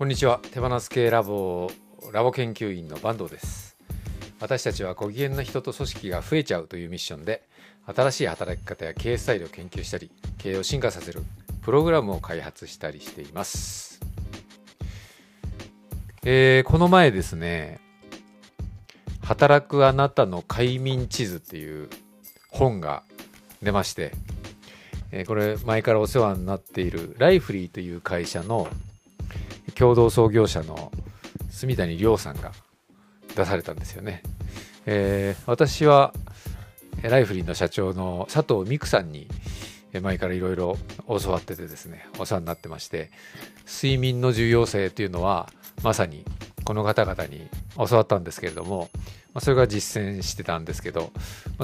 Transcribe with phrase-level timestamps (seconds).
[0.00, 0.40] こんにちは。
[0.52, 1.70] 手放す系ラボ
[2.10, 3.76] ラボ研究員の坂東です。
[4.40, 7.46] 私たちはご機嫌な人と組織が増えちゃうというミッションで
[7.84, 11.22] 新しい働き方や経営スタイルを研究したり経営を進化させる
[11.60, 14.00] プログラムを開発したりしています、
[16.24, 17.78] えーこの前ですね
[19.20, 21.90] 働くあなたの快眠地図っていう
[22.48, 23.02] 本が
[23.62, 24.12] 出まして、
[25.12, 28.66] えーこれ前からお世話になっているライフリーという会社の
[29.80, 30.92] 共同創業者の
[31.48, 32.52] 住谷亮さんが
[33.34, 34.22] 出されたんですよね。
[34.84, 36.12] えー私は
[37.02, 39.26] ライフリーの社長の佐藤美久さんに
[40.02, 40.76] 前からいろいろ
[41.08, 43.10] 教わっててですねお世話になってまして
[43.66, 45.48] 睡眠の重要性っていうのは
[45.82, 46.26] まさに
[46.64, 48.90] この方々に教わったんですけれども、
[49.38, 51.10] それが実践してたんですけど、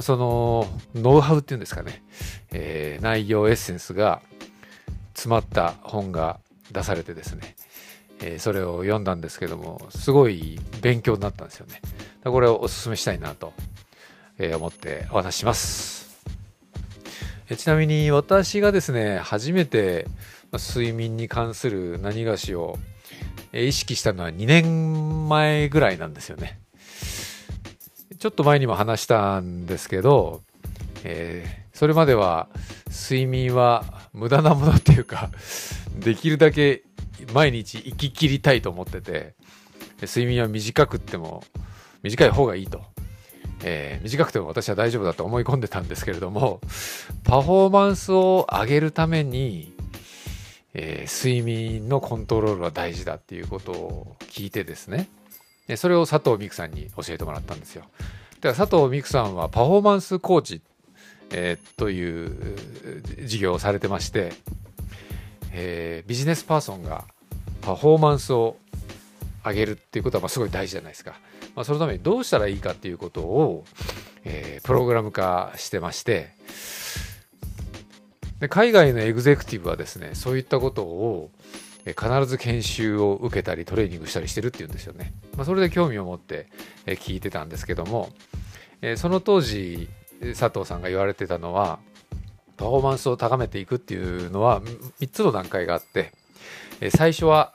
[0.01, 2.03] そのノウハウっていうんですかね、
[2.51, 4.23] えー内容エッセンスが
[5.13, 6.39] 詰まった本が
[6.71, 7.55] 出されてですね、
[8.21, 11.81] えーそれを読んだんですけどもすごい勉強になったんですよね。
[12.23, 13.53] これをお勧めしたいなと、
[14.37, 16.17] えー思ってお話しします。
[17.49, 20.07] えちなみに私がですね初めて
[20.53, 22.77] 睡眠に関する何がしを
[23.53, 26.59] 意識したのは2年前ぐらいなんですよね。
[28.19, 30.41] ちょっと前にも話したんですけど、
[31.03, 32.49] えーそれまでは
[32.89, 35.29] 睡眠は無駄なものっていうか
[35.95, 36.81] できるだけ
[37.33, 39.33] 毎日生き切りたいと思ってて
[40.01, 41.43] 睡眠は短くっても
[42.03, 42.81] 短い方がいいと、
[43.63, 46.61] えー短くても私は大丈夫だと思い込んでたんですけれども
[47.23, 49.73] パフォーマンスを上げるために、
[50.73, 55.09] えー睡眠のコントロールは大事だっていうことを聞いてですね。
[55.67, 57.83] でそれを佐藤美久さんに教えてもらったんですよ。
[58.39, 60.61] だから佐藤美久さんはパフォーマンスコーチ、
[61.31, 62.55] えーという
[63.25, 64.33] 事業をされてまして、
[65.51, 67.05] えービジネスパーソンが
[67.61, 68.57] パフォーマンスを
[69.45, 71.19] 上げるっていうことはまあすごい大事じゃないですか、
[71.55, 73.65] まあ、そのためにどうしたらいいかっていうことを、
[74.23, 76.29] えープログラム化してまして
[78.39, 81.31] で海外のエグゼクティブはですねそういったことを
[81.85, 86.47] 必ず研修を受けたりトレーニングしたりしてるっていうんですよね、まあ、それで興味を持って
[86.85, 88.09] 聞いてたんですけども、
[88.81, 89.89] えーその当時
[90.19, 91.79] 佐藤さんが言われてたのは
[92.57, 94.61] パフォーマンスを高めていくっていうのは
[94.99, 96.11] 3つの段階があって、
[96.81, 97.53] え最初は、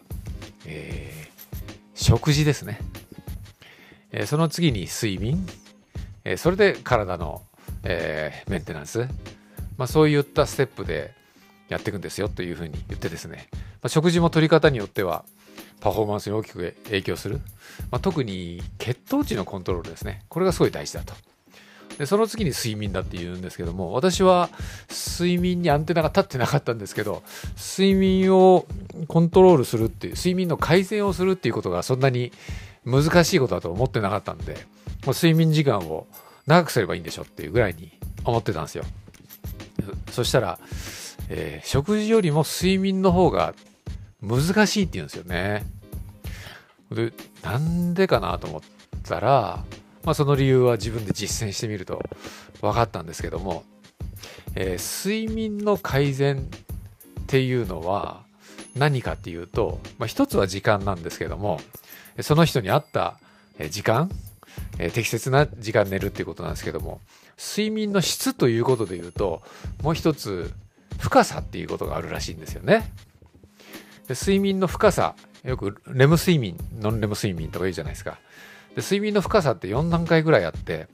[0.66, 1.22] えー
[1.94, 2.80] 食事ですね、
[4.10, 5.46] えその次に睡眠、
[6.24, 7.42] えそれで体の、
[7.84, 9.06] えーメンテナンス、
[9.76, 11.14] まあ、そういったステップで
[11.68, 15.24] やっていくんですよというふうに言ってですね、まあ、食事も取り方によっては
[15.80, 17.40] パフォーマンスに大きく影響する、
[17.90, 20.22] まあ、特に血糖値のコントロールですね。
[20.28, 21.14] これがすごい大事だと。
[22.02, 24.50] でその次に睡眠だって言うんですけども私は
[24.90, 27.22] 睡眠にアンテナが立ってなかったんですけど
[27.56, 28.66] 睡眠を
[29.06, 32.32] コントロールするっていう睡眠の改善をするっていうことがそんなに
[32.84, 34.54] 難しいことだと思ってなかったんで
[35.06, 36.08] もう睡眠時間を
[36.48, 37.92] 長くすればいいんでしょっていうぐらいに
[38.24, 38.84] 思ってたんですよ。
[40.10, 40.58] そしたら、
[41.28, 43.54] えー食事よりも睡眠の方が
[44.20, 45.64] 難しいって言うんですよね。
[46.90, 47.12] で
[47.44, 48.60] なんでかなと思っ
[49.04, 49.62] たら
[50.04, 52.02] まあ、その理由は自分で実践してみると
[52.60, 53.64] 分かったんですけども、
[54.54, 58.22] えー睡眠の改善っていうのは
[58.76, 61.60] 何かっていうと、まあ、一つは時間なんですけども
[62.20, 63.18] その人に合った
[63.70, 64.10] 時間、
[64.78, 67.00] えー適切な時間寝るっていうことなんですけども
[67.38, 69.42] 睡眠の質ということで言うと
[69.82, 70.52] もう一つ
[70.98, 72.92] 深さっていうことがあるらしいんですよね。
[74.08, 78.18] 睡眠の深さよくレム睡眠ノンレム睡眠とか言うじゃないですか。
[78.74, 80.88] で睡眠の深さって4段階ぐらいあって、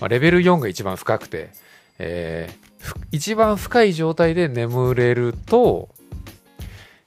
[0.00, 1.50] まあ、レベル4が一番深くて、
[1.98, 2.64] えー
[3.12, 5.88] 一番深い状態で眠れると、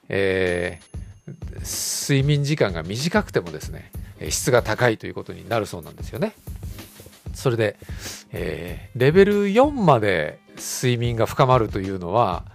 [0.09, 0.97] えー
[1.59, 3.91] 睡眠時間が短くてもですね
[4.29, 6.33] 質が高いということになるそうなんですよね。
[7.33, 7.77] それで、
[8.31, 12.45] えーレベル4まで睡眠が深まるというのは、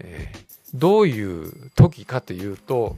[0.00, 0.42] えー
[0.74, 2.96] どういう時かというと、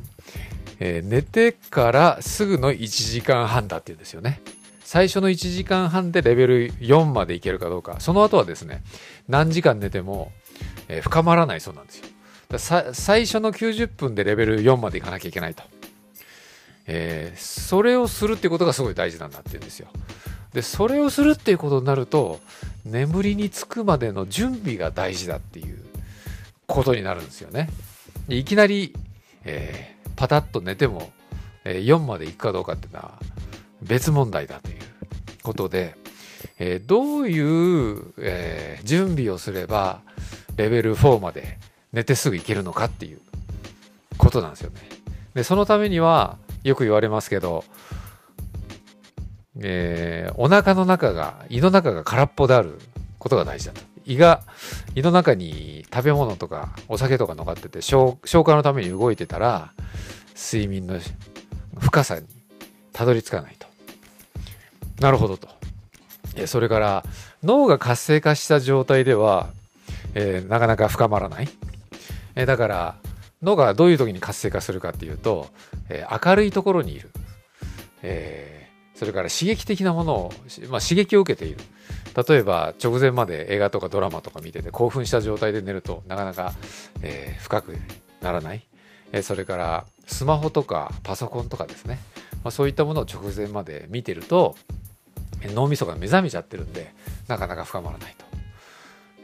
[0.80, 4.40] えー寝てからすぐの1時間半だっていうんですよね。
[4.84, 7.96] 最初の1時間半でレベル4までいけるかどうか。
[8.00, 8.82] その後はですね、
[9.28, 10.32] 何時間寝ても、
[10.88, 12.06] えー深まらないそうなんですよ。
[12.92, 15.62] 最初の90分でレベル4までいかなきゃいけないと。
[16.86, 19.88] えーそれをするってことがすごい大事なんだって言うんですよ。
[20.52, 22.40] で、それをするっていうことになると、
[22.84, 25.78] 眠りにつくまでの準備が大事だっていう
[26.66, 27.70] ことになるんですよね。
[28.28, 28.94] いきなり、
[29.44, 31.12] えーパタッと寝ても、
[31.64, 33.18] え4まで行くかどうかっていうのは
[33.82, 34.76] 別問題だという
[35.42, 35.96] ことで、
[36.58, 40.00] えどういう、え準備をすれば
[40.56, 41.58] レベル4まで
[41.92, 43.20] 寝てすぐ行けるのかっていう
[44.18, 44.80] ことなんですよね。
[45.34, 47.64] でそのためにはよく言われますけど、
[49.60, 52.78] えー、お腹の中が胃の中が空っぽである
[53.18, 54.42] ことが大事だと胃が
[54.94, 59.72] 胃の中に食べ物とかお酒とか残ってて消化のために動いてたら
[60.34, 60.98] 睡眠の
[61.78, 62.26] 深さに
[62.92, 63.66] たどり着かないと。
[65.00, 65.48] なるほどと。
[66.46, 67.04] それから
[67.42, 69.48] 脳が活性化した状態では、
[70.14, 71.48] えー、なかなか深まらない、
[72.34, 72.96] えー、だから
[73.42, 75.48] 脳がどういう時に活性化するかっていうと、
[75.88, 77.10] えー、明るいところにいる、
[78.02, 78.63] えー、
[78.94, 80.32] それから刺激的なものを、
[80.68, 81.58] まあ、刺激を受けている。
[82.28, 86.52] 例えば直前まで映画とかドラマとか見てて興奮した状態で寝るとなかなか、
[87.02, 87.76] えー、深く
[88.20, 88.64] ならない、
[89.10, 91.98] えー、それからスマホとかパソコンとかですね、
[92.44, 94.54] まあ、そういったものを直前まで見てると
[95.42, 96.94] 脳みそが目覚めちゃってるんで
[97.26, 98.24] なかなか深まらないと、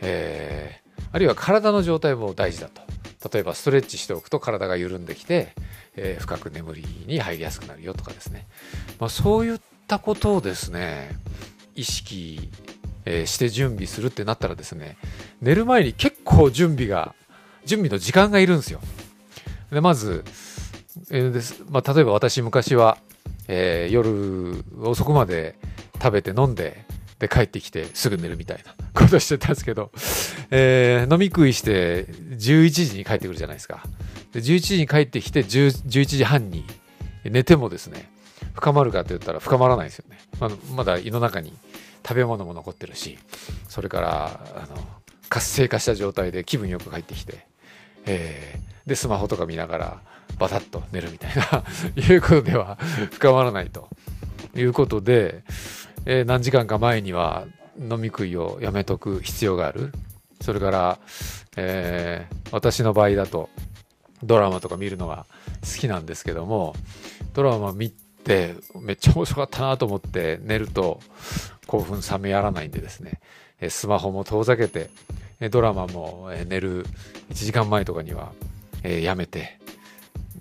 [0.00, 2.82] えー、あるいは体の状態も大事だと。
[3.32, 5.52] 例えばストレッチしておくと体が緩んできて、
[6.02, 8.46] えー、深く眠りに入りやすくなるよとかですね、
[8.98, 11.10] まあ、そういったことをですね
[11.74, 12.48] 意識、
[13.04, 14.96] え、して準備するってなったらですね
[15.42, 17.14] 寝る前に結構準備が
[17.66, 18.80] 準備の時間がいるんですよ。
[19.70, 20.24] でまず、
[21.10, 22.96] えーですまあ、例えば私昔は、
[23.46, 25.56] えー、夜遅くまで
[26.02, 26.84] 食べて飲んで
[27.18, 29.92] で帰ってきてすぐ寝るみたいな ことしてたんですけど、
[30.50, 33.84] えー、飲み食いして11時に帰ってくるじゃないですか。
[34.32, 36.64] で11時に帰ってきて11時半に
[37.24, 38.10] 寝てもですね
[38.54, 41.52] 深まるかって言ったら深まらないですよね、まあ、まだ胃の中に
[42.06, 43.18] 食べ物も残ってるし
[43.68, 44.76] それからあの
[45.28, 47.46] 活性化した状態で気分よく帰ってきて、
[48.06, 50.00] えー、でスマホとか見ながら
[50.38, 51.64] バタッと寝るみたいな
[51.96, 52.76] いうことでは
[53.12, 53.88] 深まらないと
[54.54, 55.44] いうことで、
[56.06, 57.46] えー、何時間か前には
[57.78, 59.92] 飲み食いをやめとく必要がある。
[60.40, 60.98] それから、
[61.56, 63.50] えー、私の場合だと
[64.22, 65.26] ドラマとか見るのが
[65.62, 66.74] 好きなんですけども、
[67.34, 71.00] ドラマ見てめっちゃ面白かったなと思って寝ると
[71.66, 73.20] 興奮冷めやらないんでですね、
[73.68, 74.90] スマホも遠ざけて、
[75.50, 76.84] ドラマも寝る
[77.30, 78.32] 1時間前とかには
[78.82, 79.58] やめて、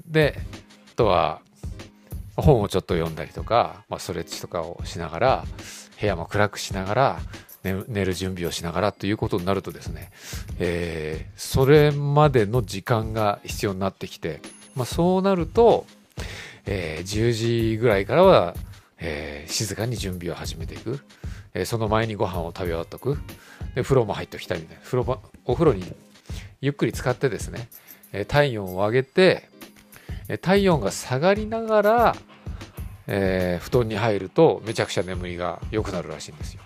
[0.08, 0.40] で、
[0.94, 1.42] あとは
[2.36, 5.46] 本をちょっと読んだりとか、まあ、ストレッチとかをしながら
[6.00, 7.20] 部屋も暗くしながら
[7.64, 10.12] 寝る準備をしながらということになるとですね、
[10.60, 14.42] えー、それまでの時間が必要になってきて、
[14.76, 15.86] まあ、そうなると、
[16.66, 17.32] えー、10
[17.74, 18.56] 時ぐらいからは、
[19.00, 21.00] えー、静かに準備を始めていく、
[21.54, 23.18] えー、その前にご飯を食べ終わっとく。
[23.76, 25.84] で風呂も入っておきたいみたいな風呂お風呂に
[26.60, 27.70] ゆっくり使ってですね、
[28.14, 29.48] え体温を上げて
[30.42, 32.16] 体温が下がりながら
[33.12, 36.62] えー、布団に入るとめちゃくちゃ眠りが良くなるらしいんですよ。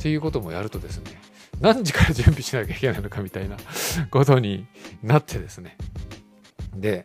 [0.00, 1.20] っていうこともやるとですね
[1.60, 3.58] 何時から準備しなきゃいけないのかみたいな
[4.10, 4.66] ことに
[5.02, 5.76] なってですね
[6.74, 7.04] で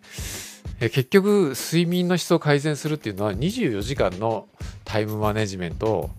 [0.79, 4.47] 結局睡眠の質を改善するっていうのは24時間の
[4.85, 6.09] タイムマネジメントを、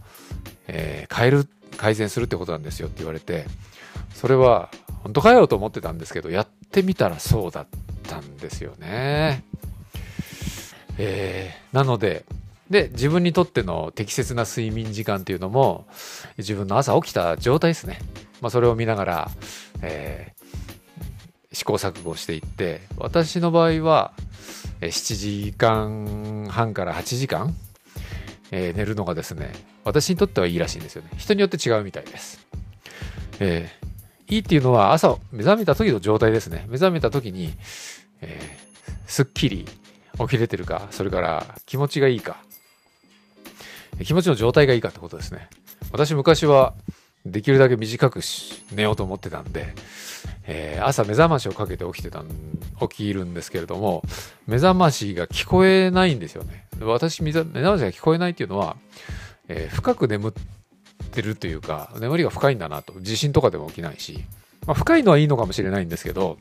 [0.68, 3.46] えー、変える改善するってことなんですよって言われて
[4.14, 4.70] それは
[5.02, 7.66] 本当かよと思ってたんですけどやってみたらそうだっ
[8.02, 9.44] たんですよね。
[10.98, 12.24] えー、なので、
[12.70, 15.86] で、自分にとっての適切な睡眠時間っていうのも、
[16.38, 18.00] 自分の朝起きた状態ですね。
[18.40, 19.30] まあ、それを見ながら、
[19.82, 24.12] えー、試行錯誤していって、私の場合は、
[24.80, 27.54] 7時間半から8時間、
[28.50, 29.52] えー、寝るのがですね、
[29.84, 31.10] 私にとってはいいらしいんですよね。
[31.16, 32.46] 人によって違うみたいです。
[33.38, 36.66] えー、いいっていうのは朝目覚めた時の状態ですね。
[36.68, 37.52] 目覚めた時に、
[38.20, 39.66] えー、すっきり
[40.18, 42.38] 起きれてるか、それから気持ちがいいか、
[44.04, 45.48] 気持ちの状態がいいかってことですね。
[45.92, 46.74] 私昔は
[47.24, 48.20] できるだけ短く
[48.72, 49.74] 寝ようと思ってたんで、
[50.46, 52.28] えー、朝目覚ましをかけて起きてたん、
[52.80, 54.02] 起きるんですけれども、
[54.46, 56.66] 目覚ましが聞こえないんですよね。
[56.80, 58.76] 私、目覚ましが聞こえないっていうのは、
[59.48, 60.32] えー、深く眠っ
[61.10, 62.94] てるというか、眠りが深いんだなと。
[63.00, 64.24] 地震とかでも起きないし、
[64.66, 66.38] まあ、深いのはいいのかもしれないんですけど、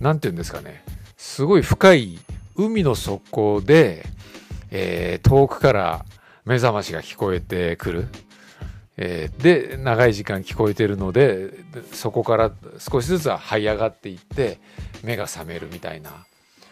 [0.00, 0.84] なんて言うんですかね。
[1.16, 2.18] すごい深い
[2.56, 4.06] 海の底で、
[4.70, 6.04] えー、遠くから
[6.44, 8.08] 目覚ましが聞こえてくる。
[8.96, 11.50] えー、で、長い時間聞こえてるので、
[11.92, 14.58] そこから少しずつは這い上がっていって、
[15.02, 16.26] 目が覚めるみたいな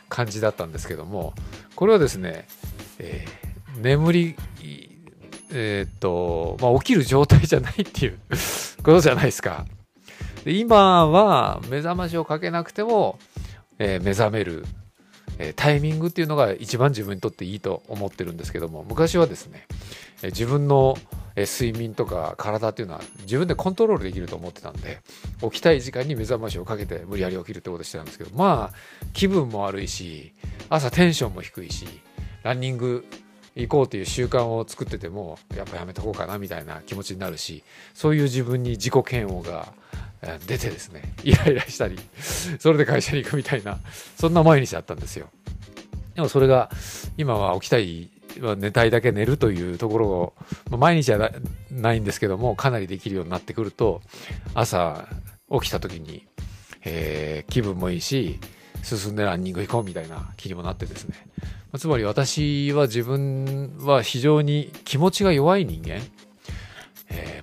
[0.08, 1.34] 感じだったんですけども、
[1.74, 2.46] これはですね、
[2.98, 4.36] えー、眠り、
[5.50, 8.18] えー、っと、まあ、起きる状態じゃないっていう
[8.84, 9.66] ことじゃないですか。
[10.44, 13.18] で今は目覚ましをかけなくても、
[13.78, 14.66] え、目覚める
[15.42, 19.66] えタイミングっていうのが一番自分にとっていいと思ってるんですけども昔はですね、
[20.22, 20.96] え自分の
[21.36, 25.00] 睡眠とか体っていうのは自分でコントロールできると思ってたんで
[25.40, 28.76] 起きたい時間に目覚ましをかけて無理やり起きるってことしてたんですけどまあ
[29.14, 30.32] 気分も悪いし
[30.68, 31.86] 朝テンションも低いし
[32.42, 33.04] ランニング
[33.56, 39.72] 行こうという習慣を作っててもやっぱやめとこうかなみたいな気持ちになるしそういう自分に自己嫌悪が
[40.46, 41.98] 出てですねイライラしたり
[42.58, 43.78] それで会社に行くみたいな
[44.16, 45.28] そんな毎日だったんですよ。
[46.14, 46.70] でもそれが
[47.16, 48.10] 今は起きたい
[48.56, 50.34] 寝たいだけ寝るというところを、
[50.70, 51.30] ま毎日は
[51.70, 54.00] ないんですけどもかなりできるようになってくると
[54.54, 55.08] 朝
[55.50, 56.26] 起きた時に、
[56.84, 58.38] えー、気分もいいし
[58.82, 61.16] 進んでランニング行こうみたいな気にもなってですね。
[61.78, 66.00] つまり私は自分は非常に気持ちが弱い人間。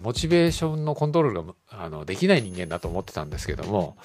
[0.01, 3.97] モチベーションのコントロールがあのできない人間だと思ってたんですけども、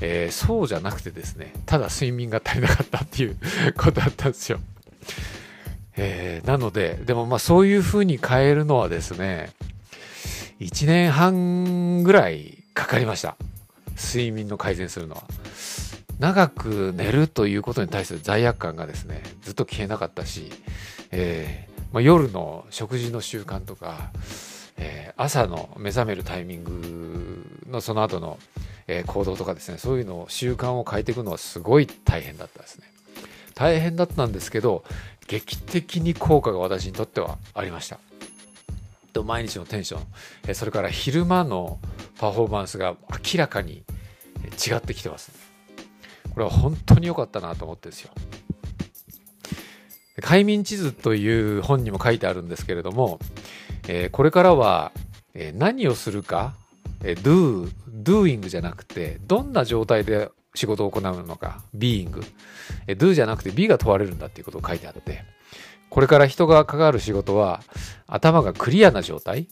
[0.00, 3.36] えー、そうじゃなくてですねただ睡眠が足りなかったっていう
[3.76, 4.58] ことだったんですよ。
[5.96, 9.52] えー、なのででもまあそういうふうに変えるのはですね
[10.60, 13.36] 1年半ぐらいかかりました
[13.96, 15.22] 睡眠の改善するのは。
[16.20, 20.50] 長く寝るということに対する罪悪感がですねずっと消えなかったし、
[21.12, 24.10] えーまあ、夜の食事の習慣とか、
[25.20, 28.38] 朝の目覚めるタイミングのその後の、
[28.86, 32.86] え、行動とかですねそういうのを習慣を変えていくのはすごい大変だったですね。
[33.56, 34.84] 大変だったんですけど
[35.26, 37.98] 劇的に効果が私にとってはありました。
[39.24, 40.02] 毎日のテンション、
[40.46, 41.80] え、それから昼間の
[42.20, 43.82] パフォーマンスが明らかに
[44.64, 45.32] 違ってきてます、
[46.32, 48.12] これは本当に良かったなと思ってですよ。
[50.22, 53.18] 快眠地図という本にも書いてあるんですけれども
[53.88, 54.92] え、これからは、
[55.38, 56.54] え、何をするか、
[57.02, 57.70] えー、do,
[58.02, 62.10] doing じゃなくて、どんな状態で仕事を行うのか、being、
[62.88, 65.24] えー、do じゃなくて be が問われるんだっていうことを書いてあって、
[65.90, 67.62] これから人が関わる仕事は、
[68.08, 69.48] 頭がクリアな状態、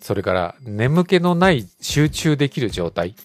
[0.00, 3.16] それから眠気のない集中できる状態、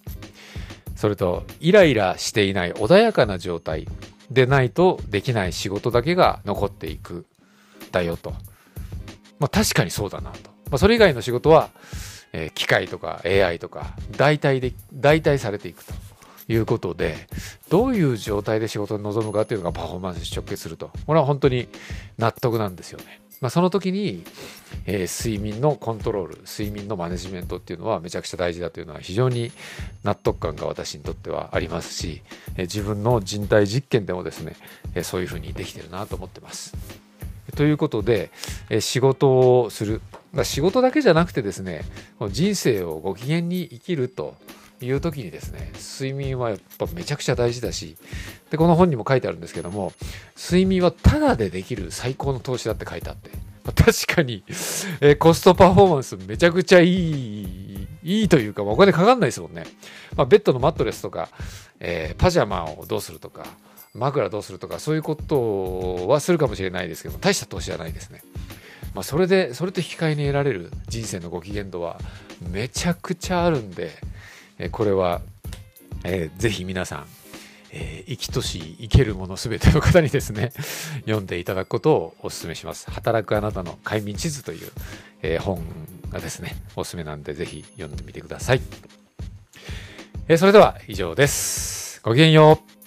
[0.95, 3.87] それとイライラしていない穏やかな状態
[4.31, 7.25] でないとできない仕事だけが残っていく
[7.91, 8.31] だよと。
[9.39, 10.50] まあ、確かにそうだなと。
[10.71, 11.69] まあ、それ以外の仕事は、
[12.33, 15.93] えー、機械とか AI とか代替で、代替されていくと
[16.47, 17.27] いうことで、
[17.69, 20.91] どういう状態で仕事に臨むかっていうのがパフォーマンスに直結すると。
[21.05, 21.67] これは本当に
[22.17, 23.19] 納得なんですよね。
[23.41, 24.23] まあ、その時に、
[24.85, 29.51] えー、睡眠のコントロール、睡眠のマネジメントっていうのはめちゃくちゃ大事だというのは非常に
[30.03, 32.21] 納得感が私にとってはありますし、
[32.55, 34.55] えー、自分の人体実験でもですね、
[34.93, 36.77] え、そういうふうにできてるなと思ってます。
[37.55, 38.31] ということで、
[38.69, 40.01] え仕事をする。
[40.43, 41.83] 仕事だけじゃなくてですね、
[42.29, 44.35] 人生をご機嫌に生きると
[44.79, 47.97] いう時にですね、睡眠はやっぱめちゃくちゃ大事だし、
[48.49, 49.93] で、この本にも書いてあるんですけども、
[50.37, 53.31] 睡眠はタダでできる最高の投資だって書いてあって、
[53.75, 54.43] 確かに、
[55.01, 59.65] えコストパフォーマンスめちゃくちゃいい、いいというか、お金かかんないですもんね。
[60.15, 61.29] まあ、ベッドのマットレスとか、
[61.79, 63.45] えー、パジャマをどうするとか、
[63.93, 68.21] 枕どうするとかそういうことはするかもしれないですけど大した投資じゃないですね。
[68.93, 71.99] まあ、それでそれと引き換えに得られる人生のご機嫌度は
[72.51, 73.91] めちゃくちゃあるんで、
[74.57, 75.21] えこれは、
[76.03, 77.05] えー、ぜひ皆さん、
[77.71, 80.51] えー、生きとし生けるものすべての方にですね
[81.05, 82.91] 読んでいただくことをお勧めします。
[82.91, 84.71] 働くあなたの快眠地図という、
[85.21, 85.63] えー、本
[86.09, 88.61] がですねおすすめなんでぜひ読んでみてください。
[90.27, 92.01] えー、それでは以上です。
[92.03, 92.80] ごきげんよう。